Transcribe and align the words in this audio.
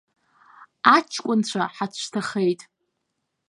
Аҷкәынцәа 0.95 1.63
ҳацәҭахеит. 1.75 2.61